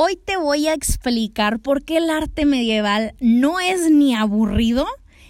[0.00, 4.86] Hoy te voy a explicar por qué el arte medieval no es ni aburrido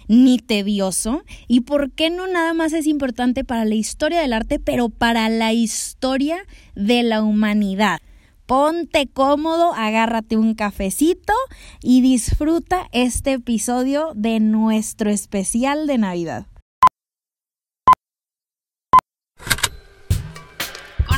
[0.07, 4.59] ni tedioso y por qué no nada más es importante para la historia del arte,
[4.59, 6.37] pero para la historia
[6.75, 7.97] de la humanidad.
[8.45, 11.33] Ponte cómodo, agárrate un cafecito
[11.81, 16.45] y disfruta este episodio de nuestro especial de Navidad.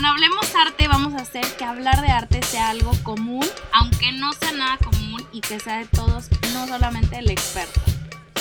[0.04, 4.52] Hablemos Arte vamos a hacer que hablar de arte sea algo común, aunque no sea
[4.52, 7.80] nada común y que sea de todos, no solamente el experto.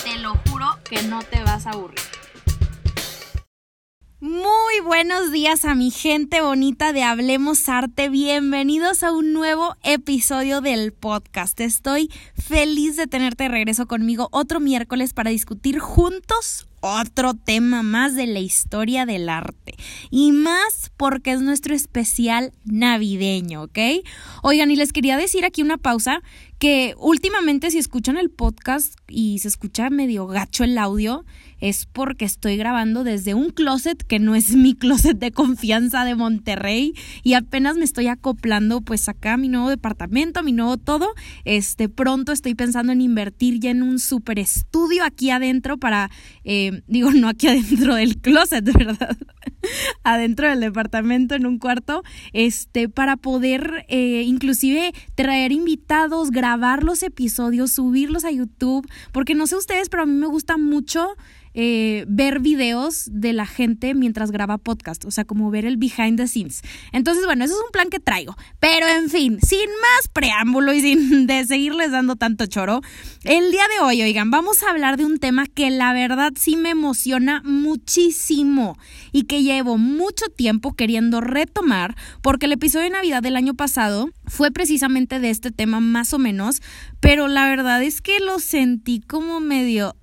[0.02, 2.00] Te lo juro que no te vas a aburrir.
[4.20, 8.08] Muy buenos días a mi gente bonita de Hablemos Arte.
[8.08, 11.60] Bienvenidos a un nuevo episodio del podcast.
[11.60, 18.14] Estoy feliz de tenerte de regreso conmigo otro miércoles para discutir juntos otro tema más
[18.14, 19.74] de la historia del arte.
[20.10, 23.78] Y más porque es nuestro especial navideño, ¿ok?
[24.42, 26.22] Oigan, y les quería decir aquí una pausa
[26.60, 31.24] que últimamente si escuchan el podcast y se escucha medio gacho el audio,
[31.60, 36.14] es porque estoy grabando desde un closet que no es mi closet de confianza de
[36.14, 40.76] Monterrey y apenas me estoy acoplando pues acá a mi nuevo departamento, a mi nuevo
[40.76, 41.14] todo.
[41.44, 46.10] Este pronto estoy pensando en invertir ya en un super estudio aquí adentro para,
[46.44, 49.16] eh, digo, no aquí adentro del closet, ¿verdad?
[50.04, 57.02] adentro del departamento en un cuarto, este, para poder eh, inclusive traer invitados, grabar los
[57.02, 61.08] episodios, subirlos a YouTube, porque no sé ustedes, pero a mí me gusta mucho
[61.54, 66.16] eh, ver videos de la gente mientras graba podcast, o sea, como ver el behind
[66.16, 66.62] the scenes.
[66.92, 68.36] Entonces, bueno, eso es un plan que traigo.
[68.58, 72.80] Pero en fin, sin más preámbulo y sin de seguirles dando tanto choro,
[73.24, 76.56] el día de hoy, oigan, vamos a hablar de un tema que la verdad sí
[76.56, 78.78] me emociona muchísimo
[79.12, 84.10] y que llevo mucho tiempo queriendo retomar porque el episodio de Navidad del año pasado
[84.26, 86.62] fue precisamente de este tema más o menos,
[87.00, 89.96] pero la verdad es que lo sentí como medio...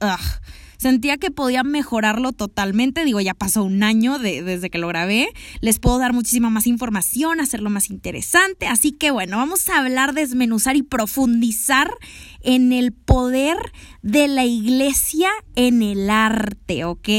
[0.87, 3.03] Sentía que podía mejorarlo totalmente.
[3.03, 5.27] Digo, ya pasó un año desde que lo grabé.
[5.59, 8.67] Les puedo dar muchísima más información, hacerlo más interesante.
[8.67, 11.91] Así que bueno, vamos a hablar, desmenuzar y profundizar
[12.39, 13.57] en el poder
[14.01, 17.09] de la iglesia en el arte, ¿ok?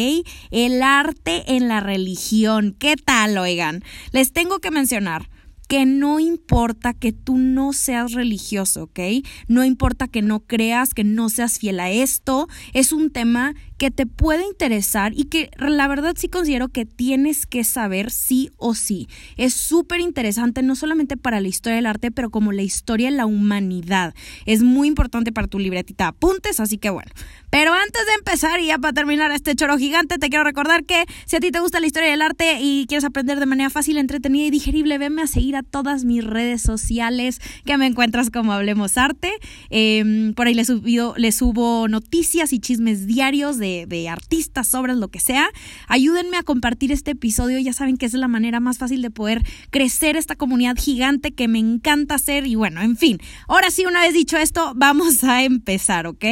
[0.50, 2.74] El arte en la religión.
[2.78, 3.84] ¿Qué tal, oigan?
[4.12, 5.28] Les tengo que mencionar
[5.68, 9.00] que no importa que tú no seas religioso, ¿ok?
[9.46, 13.90] No importa que no creas, que no seas fiel a esto, es un tema que
[13.92, 18.74] te puede interesar y que la verdad sí considero que tienes que saber sí o
[18.74, 19.08] sí.
[19.36, 23.16] Es súper interesante no solamente para la historia del arte, pero como la historia de
[23.16, 24.14] la humanidad.
[24.46, 27.10] Es muy importante para tu libretita apuntes, así que bueno.
[27.50, 31.04] Pero antes de empezar y ya para terminar este choro gigante, te quiero recordar que
[31.24, 33.96] si a ti te gusta la historia del arte y quieres aprender de manera fácil,
[33.96, 38.52] entretenida y digerible, venme a seguir a todas mis redes sociales que me encuentras como
[38.52, 39.30] Hablemos Arte.
[39.70, 44.96] Em, por ahí les, subido, les subo noticias y chismes diarios de de, artistas, obras,
[44.96, 45.48] lo que sea.
[45.86, 47.58] Ayúdenme a compartir este episodio.
[47.58, 51.48] Ya saben que es la manera más fácil de poder crecer esta comunidad gigante que
[51.48, 52.46] me encanta hacer.
[52.46, 53.18] Y bueno, en fin.
[53.48, 56.24] Ahora sí, una vez dicho esto, vamos a empezar, ¿ok?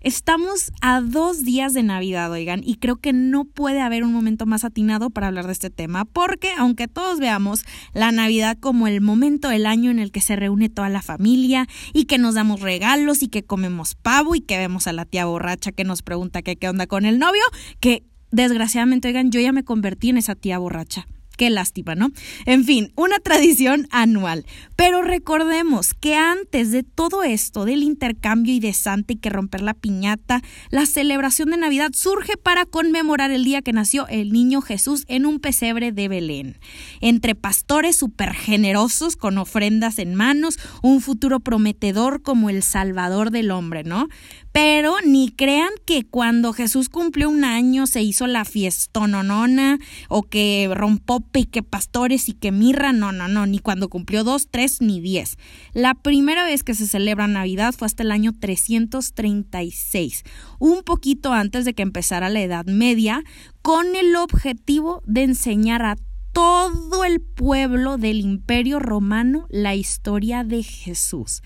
[0.00, 4.46] Estamos a dos días de Navidad, oigan, y creo que no puede haber un momento
[4.46, 7.64] más atinado para hablar de este tema, porque aunque todos veamos
[7.94, 11.66] la Navidad como el momento del año en el que se reúne toda la familia
[11.92, 15.26] y que nos damos regalos y que comemos pavo y que vemos a la tía
[15.26, 17.42] borracha que nos pregunta qué onda con el novio,
[17.80, 21.08] que desgraciadamente, oigan, yo ya me convertí en esa tía borracha.
[21.38, 22.10] Qué lástima, ¿no?
[22.46, 24.44] En fin, una tradición anual.
[24.74, 29.62] Pero recordemos que antes de todo esto, del intercambio y de Santa y que romper
[29.62, 34.62] la piñata, la celebración de Navidad surge para conmemorar el día que nació el niño
[34.62, 36.58] Jesús en un pesebre de Belén.
[37.00, 43.52] Entre pastores súper generosos con ofrendas en manos, un futuro prometedor como el Salvador del
[43.52, 44.08] hombre, ¿no?
[44.50, 49.78] Pero ni crean que cuando Jesús cumplió un año se hizo la fiestononona
[50.08, 54.48] o que rompó pique pastores y que mirra, no, no, no, ni cuando cumplió dos,
[54.50, 55.36] tres, ni diez.
[55.72, 60.24] La primera vez que se celebra Navidad fue hasta el año 336,
[60.58, 63.22] un poquito antes de que empezara la Edad Media,
[63.62, 65.96] con el objetivo de enseñar a
[66.32, 71.42] todo el pueblo del Imperio Romano la historia de Jesús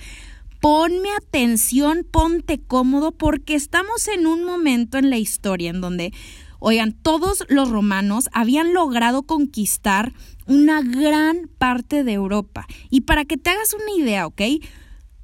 [0.62, 6.12] ponme atención, ponte cómodo, porque estamos en un momento en la historia en donde,
[6.62, 10.12] oigan, todos los romanos habían logrado conquistar
[10.47, 12.67] una gran parte de Europa.
[12.88, 14.43] Y para que te hagas una idea, ¿ok?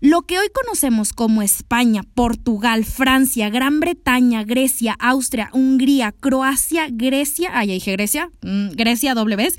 [0.00, 7.50] Lo que hoy conocemos como España, Portugal, Francia, Gran Bretaña, Grecia, Austria, Hungría, Croacia, Grecia,
[7.52, 9.58] ay, dije Grecia, mm, Grecia doble vez,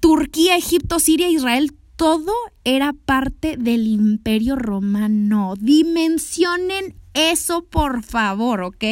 [0.00, 2.32] Turquía, Egipto, Siria, Israel, todo
[2.64, 5.54] era parte del imperio romano.
[5.58, 8.84] Dimensionen eso, por favor, ¿ok?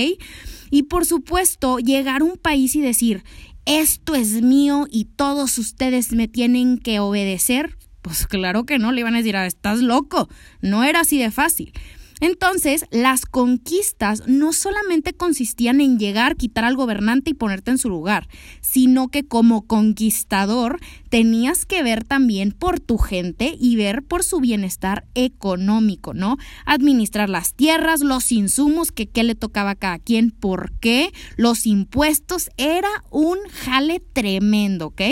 [0.71, 3.25] Y por supuesto, llegar a un país y decir,
[3.67, 9.01] esto es mío y todos ustedes me tienen que obedecer, pues claro que no, le
[9.01, 10.29] iban a decir, ah, estás loco,
[10.61, 11.73] no era así de fácil.
[12.21, 17.89] Entonces, las conquistas no solamente consistían en llegar, quitar al gobernante y ponerte en su
[17.89, 18.29] lugar,
[18.61, 24.41] sino que como conquistador tenías que ver también por tu gente y ver por su
[24.41, 26.37] bienestar económico, ¿no?
[26.67, 31.67] Administrar las tierras, los insumos, que qué le tocaba a cada quien, por qué, los
[31.67, 35.03] impuestos, era un jale tremendo, ¿ok?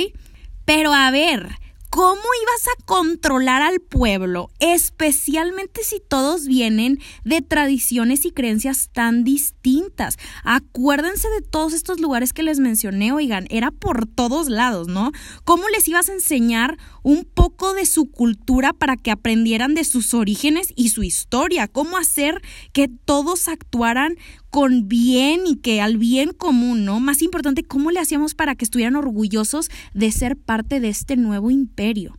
[0.65, 1.49] Pero a ver,
[1.90, 9.25] ¿Cómo ibas a controlar al pueblo, especialmente si todos vienen de tradiciones y creencias tan
[9.25, 10.19] distintas?
[10.44, 15.12] Acuérdense de todos estos lugares que les mencioné, oigan, era por todos lados, ¿no?
[15.44, 20.12] ¿Cómo les ibas a enseñar un poco de su cultura para que aprendieran de sus
[20.12, 21.69] orígenes y su historia?
[21.69, 22.43] ¿Cómo hacer
[22.75, 24.19] que todos actuaran
[24.50, 27.00] con bien y que al bien común, ¿no?
[27.00, 31.50] Más importante, ¿cómo le hacíamos para que estuvieran orgullosos de ser parte de este nuevo
[31.50, 32.17] imperio?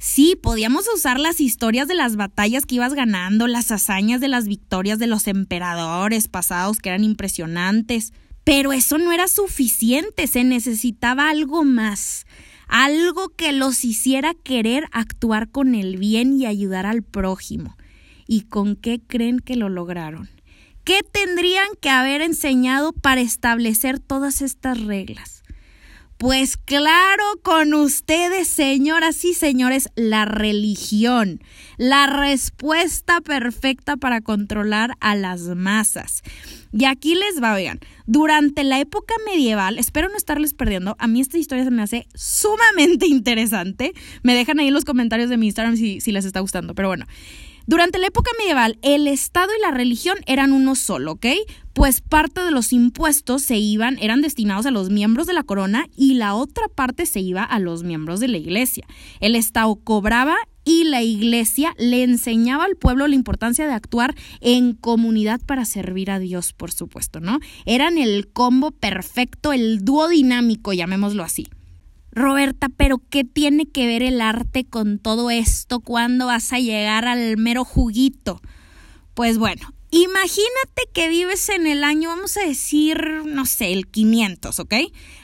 [0.00, 4.48] Sí, podíamos usar las historias de las batallas que ibas ganando, las hazañas de las
[4.48, 8.12] victorias de los emperadores pasados que eran impresionantes,
[8.42, 12.26] pero eso no era suficiente, se necesitaba algo más,
[12.66, 17.76] algo que los hiciera querer actuar con el bien y ayudar al prójimo.
[18.26, 20.28] ¿Y con qué creen que lo lograron?
[20.84, 25.42] ¿Qué tendrían que haber enseñado para establecer todas estas reglas?
[26.18, 31.40] Pues claro, con ustedes, señoras y señores, la religión,
[31.78, 36.22] la respuesta perfecta para controlar a las masas.
[36.72, 41.20] Y aquí les va, vean, durante la época medieval, espero no estarles perdiendo, a mí
[41.20, 43.92] esta historia se me hace sumamente interesante.
[44.22, 46.88] Me dejan ahí en los comentarios de mi Instagram si, si les está gustando, pero
[46.88, 47.06] bueno.
[47.66, 51.26] Durante la época medieval, el Estado y la religión eran uno solo, ¿ok?
[51.72, 55.86] Pues parte de los impuestos se iban, eran destinados a los miembros de la corona
[55.96, 58.84] y la otra parte se iba a los miembros de la iglesia.
[59.20, 64.74] El Estado cobraba y la iglesia le enseñaba al pueblo la importancia de actuar en
[64.74, 67.38] comunidad para servir a Dios, por supuesto, ¿no?
[67.64, 71.48] Eran el combo perfecto, el dúo dinámico, llamémoslo así.
[72.12, 75.80] Roberta, pero ¿qué tiene que ver el arte con todo esto?
[75.80, 78.42] ¿Cuándo vas a llegar al mero juguito?
[79.14, 84.60] Pues bueno, imagínate que vives en el año, vamos a decir, no sé, el 500,
[84.60, 84.74] ¿ok?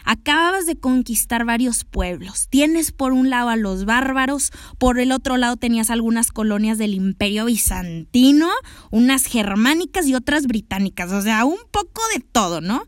[0.05, 2.49] Acabas de conquistar varios pueblos.
[2.49, 6.95] Tienes por un lado a los bárbaros, por el otro lado tenías algunas colonias del
[6.95, 8.49] imperio bizantino,
[8.91, 12.85] unas germánicas y otras británicas, o sea, un poco de todo, ¿no?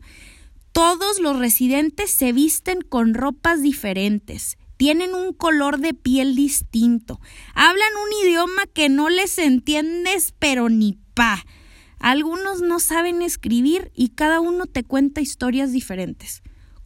[0.71, 7.19] Todos los residentes se visten con ropas diferentes, tienen un color de piel distinto,
[7.53, 11.43] hablan un idioma que no les entiendes pero ni pa.
[11.99, 16.41] Algunos no saben escribir y cada uno te cuenta historias diferentes.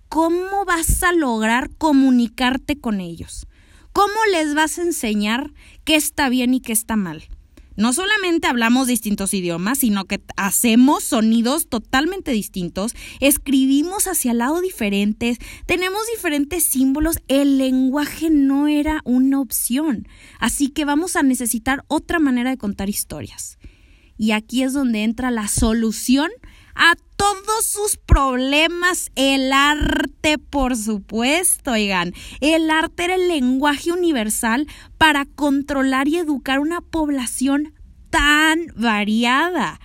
[0.09, 3.47] ¿Cómo vas a lograr comunicarte con ellos?
[3.93, 5.53] ¿Cómo les vas a enseñar
[5.83, 7.23] qué está bien y qué está mal?
[7.75, 14.61] No solamente hablamos distintos idiomas, sino que hacemos sonidos totalmente distintos, escribimos hacia el lado
[14.61, 20.07] diferentes, tenemos diferentes símbolos, el lenguaje no era una opción,
[20.39, 23.57] así que vamos a necesitar otra manera de contar historias.
[24.17, 26.31] Y aquí es donde entra la solución
[26.75, 29.11] a todos sus problemas.
[29.15, 32.13] El arte, por supuesto, oigan.
[32.41, 34.67] El arte era el lenguaje universal
[34.97, 37.73] para controlar y educar una población
[38.09, 39.79] tan variada.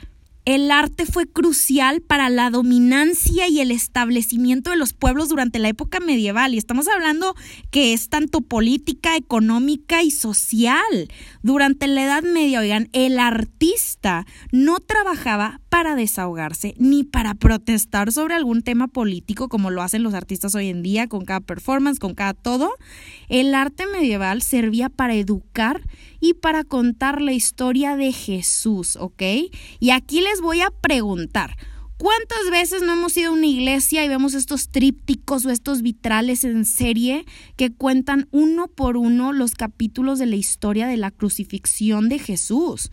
[0.47, 5.69] El arte fue crucial para la dominancia y el establecimiento de los pueblos durante la
[5.69, 6.55] época medieval.
[6.55, 7.37] Y estamos hablando
[7.71, 11.09] que es tanto política, económica y social.
[11.43, 18.35] Durante la Edad Media, oigan, el artista no trabajaba para desahogarse ni para protestar sobre
[18.35, 22.15] algún tema político como lo hacen los artistas hoy en día con cada performance, con
[22.15, 22.73] cada todo.
[23.29, 25.81] El arte medieval servía para educar
[26.19, 29.23] y para contar la historia de Jesús, ¿ok?
[29.79, 31.57] Y aquí les voy a preguntar,
[32.01, 36.45] ¿Cuántas veces no hemos ido a una iglesia y vemos estos trípticos o estos vitrales
[36.45, 37.27] en serie
[37.59, 42.91] que cuentan uno por uno los capítulos de la historia de la crucifixión de Jesús?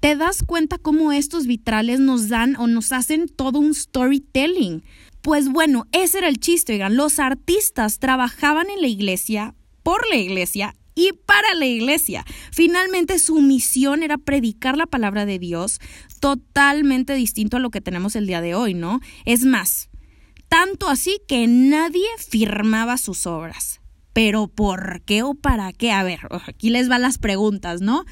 [0.00, 4.82] ¿Te das cuenta cómo estos vitrales nos dan o nos hacen todo un storytelling?
[5.22, 10.16] Pues bueno, ese era el chiste, oigan, los artistas trabajaban en la iglesia, por la
[10.16, 12.24] iglesia y para la iglesia.
[12.52, 15.80] Finalmente su misión era predicar la palabra de Dios,
[16.20, 19.00] totalmente distinto a lo que tenemos el día de hoy, ¿no?
[19.24, 19.88] Es más,
[20.48, 23.80] tanto así que nadie firmaba sus obras.
[24.12, 25.92] pero ¿por qué o para qué?
[25.92, 28.04] A ver, aquí les van las preguntas, ¿no?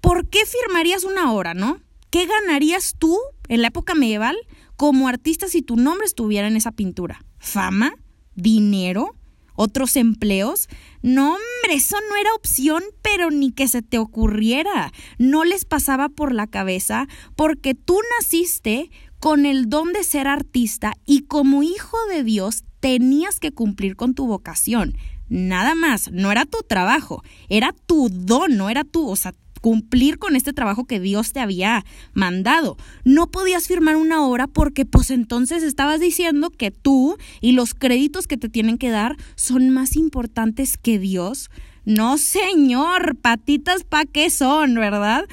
[0.00, 1.80] ¿Por qué firmarías una obra, no?
[2.10, 4.36] ¿Qué ganarías tú en la época medieval
[4.76, 7.24] como artista si tu nombre estuviera en esa pintura?
[7.38, 7.94] ¿Fama?
[8.34, 9.15] ¿Dinero?
[9.56, 10.68] ¿Otros empleos?
[11.02, 14.92] No, hombre, eso no era opción, pero ni que se te ocurriera.
[15.18, 20.92] No les pasaba por la cabeza porque tú naciste con el don de ser artista
[21.04, 24.96] y como hijo de Dios tenías que cumplir con tu vocación.
[25.28, 29.34] Nada más, no era tu trabajo, era tu don, no era tu, o sea,
[29.66, 32.76] cumplir con este trabajo que Dios te había mandado.
[33.02, 38.28] No podías firmar una obra porque pues entonces estabas diciendo que tú y los créditos
[38.28, 41.50] que te tienen que dar son más importantes que Dios.
[41.84, 45.24] No, señor, patitas pa' qué son, ¿verdad?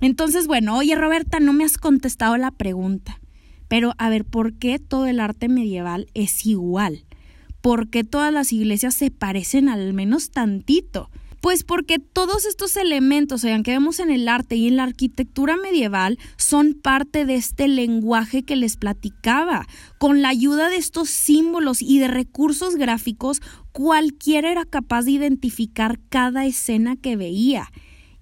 [0.00, 3.20] Entonces, bueno, oye Roberta, no me has contestado la pregunta.
[3.68, 7.04] Pero a ver, ¿por qué todo el arte medieval es igual?
[7.60, 11.10] ¿Por qué todas las iglesias se parecen al menos tantito?
[11.42, 15.56] Pues porque todos estos elementos, oigan, que vemos en el arte y en la arquitectura
[15.56, 19.66] medieval son parte de este lenguaje que les platicaba.
[19.98, 25.98] Con la ayuda de estos símbolos y de recursos gráficos, cualquiera era capaz de identificar
[26.10, 27.72] cada escena que veía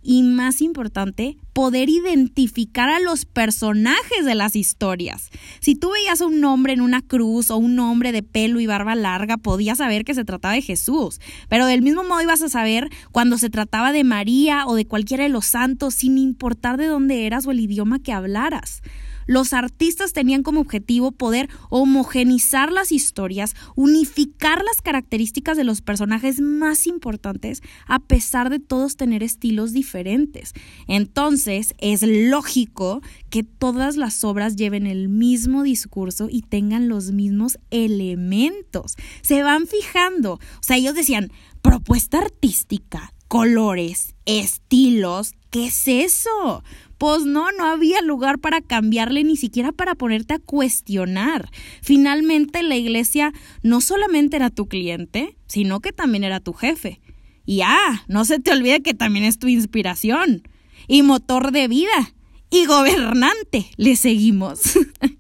[0.03, 5.31] y más importante, poder identificar a los personajes de las historias.
[5.61, 8.67] Si tú veías a un hombre en una cruz o un hombre de pelo y
[8.67, 12.49] barba larga, podías saber que se trataba de Jesús, pero del mismo modo ibas a
[12.49, 16.87] saber cuando se trataba de María o de cualquiera de los santos, sin importar de
[16.87, 18.83] dónde eras o el idioma que hablaras.
[19.27, 26.41] Los artistas tenían como objetivo poder homogenizar las historias, unificar las características de los personajes
[26.41, 30.53] más importantes, a pesar de todos tener estilos diferentes.
[30.89, 37.59] Entonces, es lógico que todas las obras lleven el mismo discurso y tengan los mismos
[37.71, 38.97] elementos.
[39.23, 40.35] Se van fijando.
[40.35, 41.31] O sea, ellos decían,
[41.63, 46.65] propuesta artística, colores, estilos, ¿qué es eso?
[47.01, 51.49] Pues no, no había lugar para cambiarle ni siquiera para ponerte a cuestionar.
[51.81, 57.01] Finalmente la iglesia no solamente era tu cliente, sino que también era tu jefe.
[57.47, 60.43] Y ah, no se te olvide que también es tu inspiración
[60.89, 62.13] y motor de vida
[62.51, 63.71] y gobernante.
[63.79, 64.61] Le seguimos.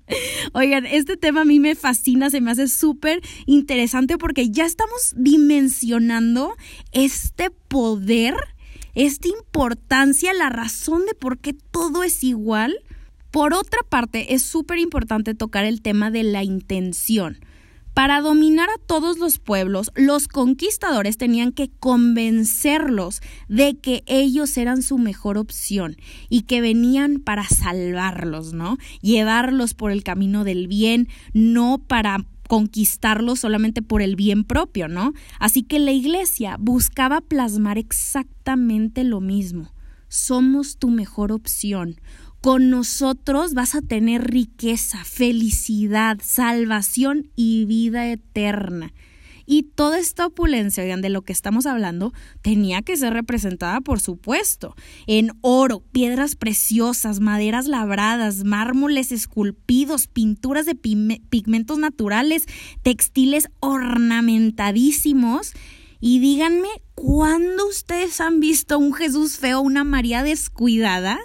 [0.52, 5.14] Oigan, este tema a mí me fascina, se me hace súper interesante porque ya estamos
[5.16, 6.52] dimensionando
[6.92, 8.34] este poder
[8.94, 12.74] esta importancia, la razón de por qué todo es igual.
[13.30, 17.38] Por otra parte, es súper importante tocar el tema de la intención.
[17.94, 24.82] Para dominar a todos los pueblos, los conquistadores tenían que convencerlos de que ellos eran
[24.82, 25.96] su mejor opción
[26.28, 28.78] y que venían para salvarlos, ¿no?
[29.02, 35.12] Llevarlos por el camino del bien, no para conquistarlo solamente por el bien propio, ¿no?
[35.38, 39.72] Así que la iglesia buscaba plasmar exactamente lo mismo.
[40.08, 42.00] Somos tu mejor opción.
[42.40, 48.92] Con nosotros vas a tener riqueza, felicidad, salvación y vida eterna.
[49.52, 53.98] Y toda esta opulencia, oigan, de lo que estamos hablando, tenía que ser representada, por
[53.98, 54.76] supuesto,
[55.08, 62.46] en oro, piedras preciosas, maderas labradas, mármoles esculpidos, pinturas de pigmentos naturales,
[62.84, 65.52] textiles ornamentadísimos.
[65.98, 71.18] Y díganme, ¿cuándo ustedes han visto un Jesús feo, una María descuidada?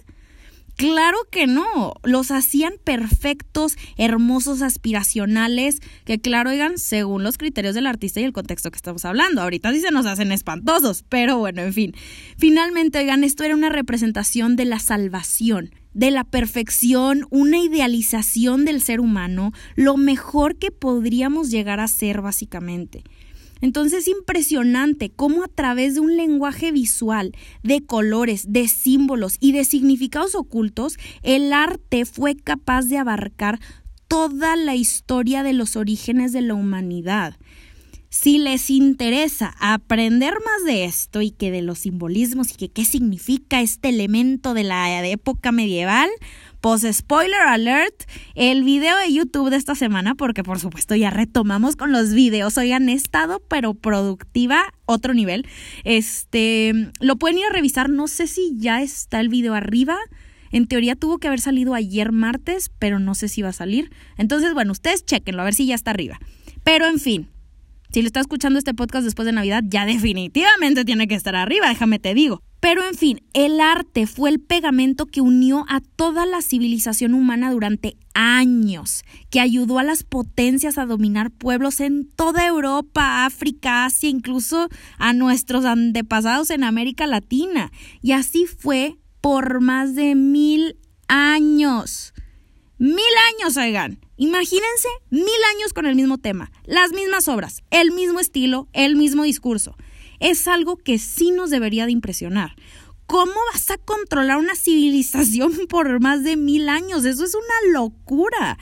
[0.76, 7.88] Claro que no, los hacían perfectos, hermosos, aspiracionales, que claro, oigan, según los criterios del
[7.88, 9.42] artista y el contexto que estamos hablando.
[9.42, 11.94] Ahorita sí se nos hacen espantosos, pero bueno, en fin.
[12.38, 18.82] Finalmente, oigan, esto era una representación de la salvación, de la perfección, una idealización del
[18.82, 23.04] ser humano, lo mejor que podríamos llegar a ser básicamente.
[23.62, 27.32] Entonces es impresionante cómo a través de un lenguaje visual,
[27.64, 33.60] de colores, de símbolos y de significados ocultos, el arte fue capaz de abarcar
[34.08, 37.36] toda la historia de los orígenes de la humanidad.
[38.10, 42.86] Si les interesa aprender más de esto y que de los simbolismos y que qué
[42.86, 46.10] significa este elemento de la época medieval,
[46.62, 48.04] pues spoiler alert,
[48.36, 52.58] el video de YouTube de esta semana, porque por supuesto ya retomamos con los videos,
[52.58, 55.48] han estado pero productiva, otro nivel.
[55.84, 59.98] Este, lo pueden ir a revisar, no sé si ya está el video arriba.
[60.52, 63.92] En teoría tuvo que haber salido ayer martes, pero no sé si va a salir.
[64.18, 66.20] Entonces, bueno, ustedes chequenlo a ver si ya está arriba.
[66.64, 67.30] Pero en fin,
[67.92, 71.70] si lo está escuchando este podcast después de Navidad, ya definitivamente tiene que estar arriba,
[71.70, 72.42] déjame te digo.
[72.66, 77.52] Pero en fin, el arte fue el pegamento que unió a toda la civilización humana
[77.52, 84.10] durante años, que ayudó a las potencias a dominar pueblos en toda Europa, África, Asia,
[84.10, 84.68] incluso
[84.98, 87.72] a nuestros antepasados en América Latina.
[88.02, 92.16] Y así fue por más de mil años.
[92.80, 92.98] Mil
[93.38, 94.00] años, oigan.
[94.18, 99.22] Imagínense mil años con el mismo tema, las mismas obras, el mismo estilo, el mismo
[99.22, 99.76] discurso.
[100.26, 102.56] Es algo que sí nos debería de impresionar.
[103.06, 107.06] ¿Cómo vas a controlar una civilización por más de mil años?
[107.06, 108.58] Eso es una locura.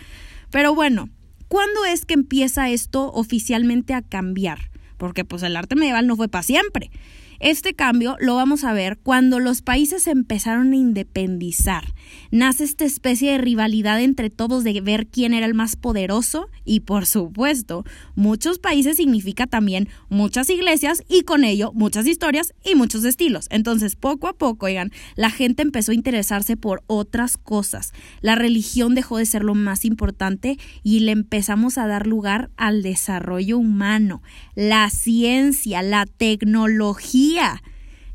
[0.52, 1.08] Pero bueno,
[1.48, 4.72] ¿cuándo es que empieza esto oficialmente a cambiar?
[4.98, 6.92] Porque pues el arte medieval no fue para siempre.
[7.40, 11.94] Este cambio lo vamos a ver cuando los países empezaron a independizar.
[12.32, 16.82] Nace esta especie de rivalidad entre todos de ver quién era el más poderoso y
[16.82, 23.04] por supuesto, muchos países significa también muchas iglesias y con ello muchas historias y muchos
[23.04, 23.48] estilos.
[23.50, 27.92] Entonces, poco a poco, oigan, la gente empezó a interesarse por otras cosas.
[28.22, 32.82] La religión dejó de ser lo más importante y le empezamos a dar lugar al
[32.82, 34.22] desarrollo humano,
[34.56, 37.62] la ciencia, la tecnología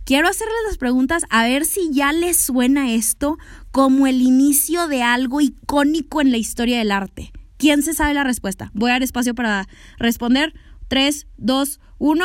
[0.08, 3.36] Quiero hacerles las preguntas a ver si ya les suena esto
[3.78, 7.30] como el inicio de algo icónico en la historia del arte.
[7.58, 8.72] ¿Quién se sabe la respuesta?
[8.74, 9.68] Voy a dar espacio para
[9.98, 10.52] responder.
[10.88, 12.24] 3, 2, 1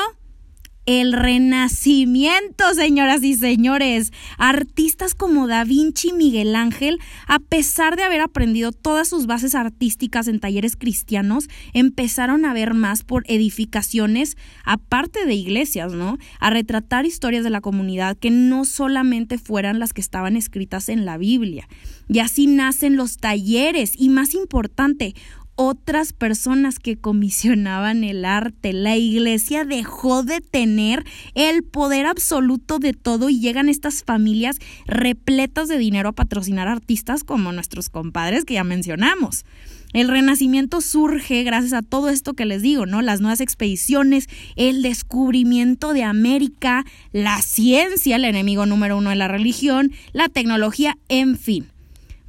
[0.85, 4.11] el renacimiento, señoras y señores.
[4.37, 9.55] Artistas como Da Vinci y Miguel Ángel, a pesar de haber aprendido todas sus bases
[9.55, 16.17] artísticas en talleres cristianos, empezaron a ver más por edificaciones, aparte de iglesias, ¿no?
[16.39, 21.05] A retratar historias de la comunidad que no solamente fueran las que estaban escritas en
[21.05, 21.67] la Biblia.
[22.09, 25.15] Y así nacen los talleres y, más importante,
[25.55, 28.73] otras personas que comisionaban el arte.
[28.73, 31.03] La iglesia dejó de tener
[31.35, 37.23] el poder absoluto de todo y llegan estas familias repletas de dinero a patrocinar artistas
[37.23, 39.45] como nuestros compadres que ya mencionamos.
[39.93, 43.03] El renacimiento surge gracias a todo esto que les digo, ¿no?
[43.03, 49.27] Las nuevas expediciones, el descubrimiento de América, la ciencia, el enemigo número uno de la
[49.27, 51.72] religión, la tecnología, en fin.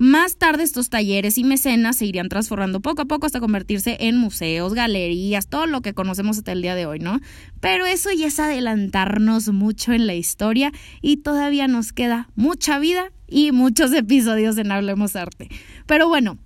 [0.05, 4.19] Más tarde estos talleres y mecenas se irían transformando poco a poco hasta convertirse en
[4.19, 7.21] museos, galerías, todo lo que conocemos hasta el día de hoy, ¿no?
[7.61, 13.13] Pero eso ya es adelantarnos mucho en la historia y todavía nos queda mucha vida
[13.29, 15.49] y muchos episodios en Hablemos Arte.
[15.87, 16.37] Pero bueno,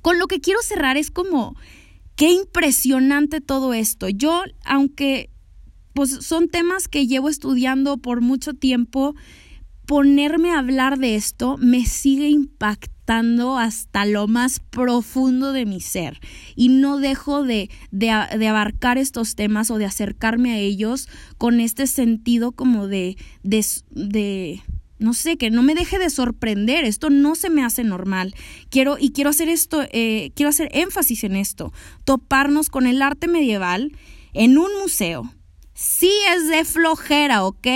[0.00, 1.54] con lo que quiero cerrar es como,
[2.14, 4.08] qué impresionante todo esto.
[4.08, 5.28] Yo, aunque
[5.92, 9.14] pues son temas que llevo estudiando por mucho tiempo,
[9.86, 16.20] ponerme a hablar de esto me sigue impactando hasta lo más profundo de mi ser
[16.56, 21.86] y no dejo de, de, abarcar estos temas o de acercarme a ellos con este
[21.86, 24.60] sentido como de, de, de
[24.98, 28.34] no sé, que no me deje de sorprender, esto no se me hace normal.
[28.70, 31.72] Quiero, y quiero hacer esto, eh, quiero hacer énfasis en esto,
[32.04, 33.92] toparnos con el arte medieval
[34.32, 35.32] en un museo.
[35.74, 37.66] Sí es de flojera, ¿ok?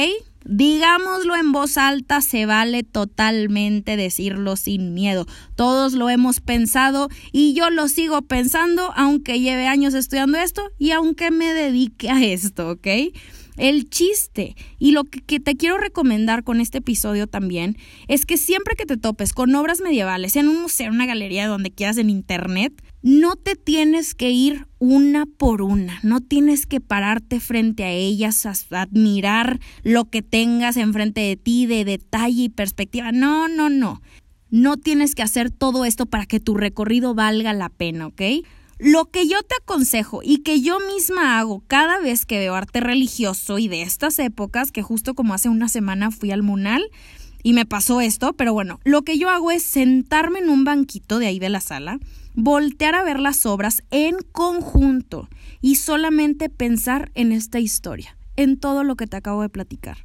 [0.44, 5.26] Digámoslo en voz alta, se vale totalmente decirlo sin miedo.
[5.54, 10.92] Todos lo hemos pensado y yo lo sigo pensando aunque lleve años estudiando esto y
[10.92, 12.86] aunque me dedique a esto, ¿ok?
[13.56, 17.76] El chiste y lo que, te quiero recomendar con este episodio también
[18.08, 21.46] es que siempre que te topes con obras medievales, en un museo, en una galería,
[21.46, 26.80] donde quieras en internet, no te tienes que ir una por una, no tienes que
[26.80, 32.48] pararte frente a ellas, a admirar lo que tengas enfrente de ti de detalle y
[32.48, 33.12] perspectiva.
[33.12, 34.02] No, no, no.
[34.50, 38.22] No tienes que hacer todo esto para que tu recorrido valga la pena, ¿ok?
[38.78, 42.80] Lo que yo te aconsejo y que yo misma hago cada vez que veo arte
[42.80, 46.82] religioso y de estas épocas, que justo como hace una semana fui al Munal
[47.42, 51.18] y me pasó esto, pero bueno, lo que yo hago es sentarme en un banquito
[51.18, 51.98] de ahí de la sala,
[52.42, 55.28] voltear a ver las obras en conjunto
[55.60, 59.98] y solamente pensar en esta historia, en todo lo que te acabo de platicar.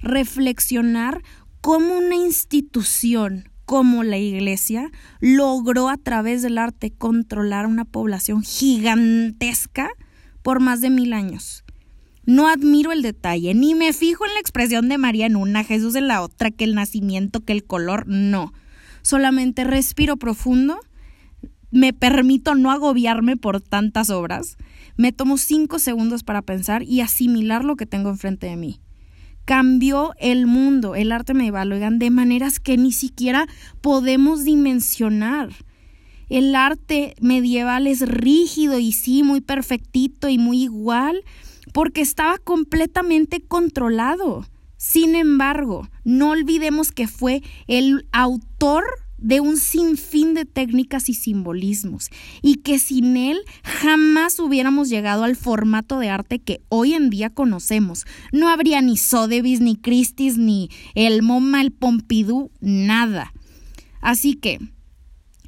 [0.00, 1.22] Reflexionar
[1.60, 9.90] cómo una institución cómo la iglesia logró a través del arte controlar una población gigantesca
[10.42, 11.64] por más de mil años.
[12.24, 15.94] No admiro el detalle, ni me fijo en la expresión de María en una, Jesús
[15.96, 18.54] en la otra, que el nacimiento, que el color, no.
[19.02, 20.80] Solamente respiro profundo,
[21.70, 24.56] me permito no agobiarme por tantas obras,
[24.96, 28.80] me tomo cinco segundos para pensar y asimilar lo que tengo enfrente de mí
[29.48, 33.46] cambió el mundo, el arte medieval, oigan, de maneras que ni siquiera
[33.80, 35.48] podemos dimensionar.
[36.28, 41.24] El arte medieval es rígido y sí, muy perfectito y muy igual,
[41.72, 44.46] porque estaba completamente controlado.
[44.76, 48.84] Sin embargo, no olvidemos que fue el autor
[49.18, 52.08] de un sinfín de técnicas y simbolismos
[52.40, 57.30] y que sin él jamás hubiéramos llegado al formato de arte que hoy en día
[57.30, 58.04] conocemos.
[58.32, 63.32] No habría ni Sotheby's, ni Christie's, ni el MoMA, el Pompidou, nada.
[64.00, 64.58] Así que,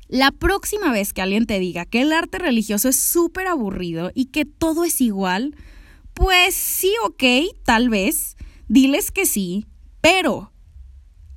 [0.08, 4.26] la próxima vez que alguien te diga que el arte religioso es súper aburrido y
[4.26, 5.54] que todo es igual,
[6.14, 7.22] pues sí, ok,
[7.64, 9.66] tal vez, diles que sí,
[10.00, 10.52] pero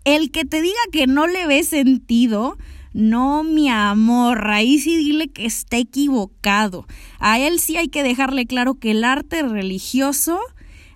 [0.06, 2.58] el que te diga que no le ve sentido,
[2.94, 6.86] no, mi amor, ahí sí dile que está equivocado.
[7.20, 10.40] A él sí hay que dejarle claro que el arte religioso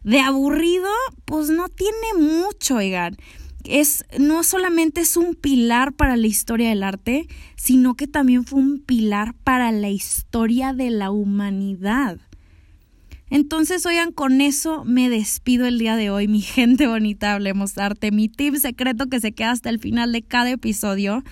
[0.03, 0.89] de aburrido,
[1.25, 3.17] pues no tiene mucho, oigan.
[3.63, 8.59] Es, no solamente es un pilar para la historia del arte, sino que también fue
[8.59, 12.19] un pilar para la historia de la humanidad.
[13.29, 18.11] Entonces, oigan, con eso me despido el día de hoy, mi gente bonita, hablemos arte,
[18.11, 21.23] mi tip secreto que se queda hasta el final de cada episodio.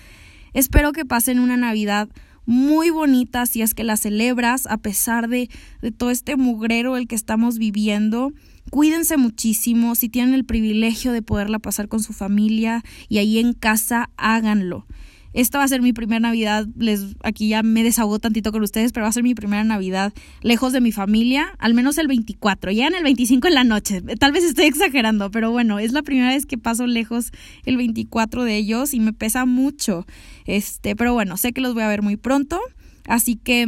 [0.52, 2.08] Espero que pasen una Navidad
[2.44, 5.50] muy bonita si es que la celebras, a pesar de,
[5.82, 8.32] de todo este mugrero el que estamos viviendo.
[8.70, 13.52] Cuídense muchísimo, si tienen el privilegio de poderla pasar con su familia y ahí en
[13.52, 14.86] casa, háganlo.
[15.36, 18.92] Esta va a ser mi primera Navidad, les aquí ya me desahogo tantito con ustedes,
[18.92, 22.70] pero va a ser mi primera Navidad lejos de mi familia, al menos el 24,
[22.70, 24.00] ya en el 25 en la noche.
[24.00, 27.32] Tal vez estoy exagerando, pero bueno, es la primera vez que paso lejos
[27.66, 30.06] el 24 de ellos y me pesa mucho.
[30.46, 32.58] Este, pero bueno, sé que los voy a ver muy pronto,
[33.06, 33.66] así que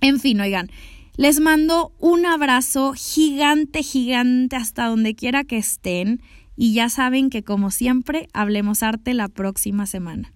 [0.00, 0.70] en fin, oigan,
[1.16, 6.20] les mando un abrazo gigante, gigante hasta donde quiera que estén
[6.56, 10.32] y ya saben que como siempre, hablemos arte la próxima semana.